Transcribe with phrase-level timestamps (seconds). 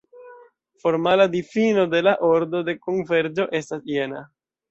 [0.83, 4.27] Formala difino de la ordo de konverĝo estas jena.